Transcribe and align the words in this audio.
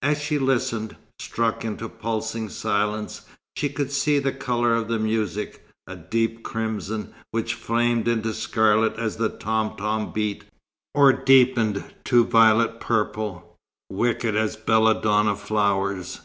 As 0.00 0.16
she 0.22 0.38
listened, 0.38 0.96
struck 1.18 1.62
into 1.62 1.86
pulsing 1.90 2.48
silence, 2.48 3.26
she 3.56 3.68
could 3.68 3.92
see 3.92 4.18
the 4.18 4.32
colour 4.32 4.74
of 4.74 4.88
the 4.88 4.98
music; 4.98 5.66
a 5.86 5.94
deep 5.94 6.42
crimson, 6.42 7.12
which 7.30 7.52
flamed 7.52 8.08
into 8.08 8.32
scarlet 8.32 8.94
as 8.98 9.18
the 9.18 9.28
tom 9.28 9.76
tom 9.76 10.12
beat, 10.14 10.44
or 10.94 11.12
deepened 11.12 11.84
to 12.04 12.24
violent 12.24 12.80
purple, 12.80 13.54
wicked 13.90 14.34
as 14.34 14.56
belladonna 14.56 15.36
flowers. 15.36 16.20